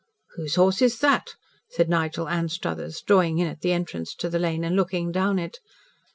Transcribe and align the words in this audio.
"What 0.35 0.55
horse 0.55 0.81
is 0.81 0.97
that?" 1.01 1.35
said 1.69 1.87
Nigel 1.87 2.27
Anstruthers, 2.27 3.03
drawing 3.05 3.37
in 3.37 3.45
at 3.47 3.61
the 3.61 3.71
entrance 3.71 4.15
to 4.15 4.29
the 4.31 4.39
lane 4.39 4.63
and 4.63 4.75
looking 4.75 5.11
down 5.11 5.37
it. 5.37 5.59